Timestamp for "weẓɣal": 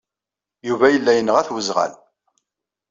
1.53-1.93